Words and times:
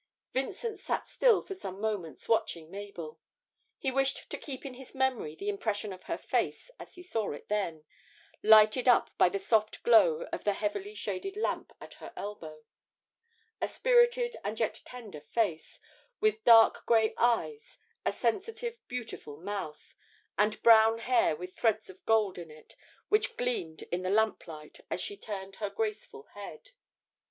Vincent 0.33 0.79
sat 0.79 1.07
still 1.07 1.43
for 1.43 1.53
some 1.53 1.79
moments 1.79 2.27
watching 2.27 2.71
Mabel. 2.71 3.19
He 3.77 3.91
wished 3.91 4.31
to 4.31 4.37
keep 4.39 4.65
in 4.65 4.73
his 4.73 4.95
memory 4.95 5.35
the 5.35 5.47
impression 5.47 5.93
of 5.93 6.05
her 6.05 6.17
face 6.17 6.71
as 6.79 6.95
he 6.95 7.03
saw 7.03 7.33
it 7.33 7.49
then, 7.49 7.83
lighted 8.41 8.87
up 8.87 9.15
by 9.19 9.29
the 9.29 9.37
soft 9.37 9.83
glow 9.83 10.25
of 10.33 10.43
the 10.43 10.53
heavily 10.53 10.95
shaded 10.95 11.37
lamp 11.37 11.71
at 11.79 11.93
her 12.01 12.11
elbow; 12.15 12.65
a 13.61 13.67
spirited 13.67 14.35
and 14.43 14.59
yet 14.59 14.81
tender 14.85 15.21
face, 15.21 15.79
with 16.19 16.43
dark 16.43 16.83
grey 16.87 17.13
eyes, 17.19 17.77
a 18.03 18.11
sensitive, 18.11 18.79
beautiful 18.87 19.37
mouth, 19.37 19.93
and 20.35 20.63
brown 20.63 20.97
hair 20.97 21.35
with 21.35 21.53
threads 21.55 21.91
of 21.91 22.03
gold 22.07 22.39
in 22.39 22.49
it 22.49 22.75
which 23.09 23.37
gleamed 23.37 23.83
in 23.91 24.01
the 24.01 24.09
lamplight 24.09 24.79
as 24.89 24.99
she 24.99 25.15
turned 25.15 25.57
her 25.57 25.69
graceful 25.69 26.23
head. 26.33 26.71